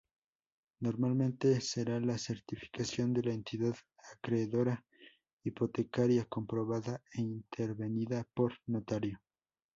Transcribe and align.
Normalmente 0.79 1.61
será 1.61 1.99
la 1.99 2.17
certificación 2.17 3.13
de 3.13 3.21
la 3.21 3.33
entidad 3.35 3.75
acreedora 4.15 4.83
hipotecaria 5.43 6.25
comprobada 6.25 7.03
e 7.13 7.21
intervenida 7.21 8.25
por 8.33 8.57
notario. 8.65 9.21